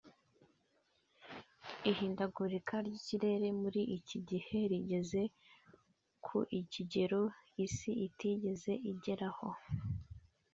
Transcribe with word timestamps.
Ihindagurika 1.91 2.75
ry’ikirere 2.87 3.47
muri 3.61 3.81
iki 3.97 4.17
gihe 4.29 4.57
rigeze 4.71 5.21
ku 6.25 6.37
kigero 6.73 7.21
isi 7.65 7.91
itigeze 8.07 8.71
igeraho 8.91 9.47